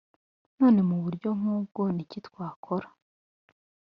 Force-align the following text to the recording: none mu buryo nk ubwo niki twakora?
none 0.59 0.79
mu 0.89 0.95
buryo 1.03 1.29
nk 1.39 1.45
ubwo 1.55 1.81
niki 1.95 2.19
twakora? 2.27 2.87